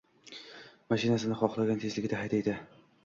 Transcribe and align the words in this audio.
Mashinasini 0.93 1.37
xohlagan 1.43 1.85
tezligida 1.85 2.23
haydaydi 2.23 2.57